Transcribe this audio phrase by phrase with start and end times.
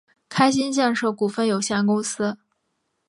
[0.29, 2.39] 开心建设股份有限公司